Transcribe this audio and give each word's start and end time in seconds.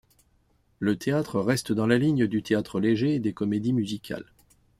Le 0.79 0.95
théâtre 0.95 1.39
reste 1.39 1.71
dans 1.73 1.85
la 1.85 1.99
ligne 1.99 2.25
du 2.25 2.41
théâtre 2.41 2.79
léger 2.79 3.13
et 3.13 3.19
des 3.19 3.33
comédies 3.33 3.71
musicales. 3.71 4.25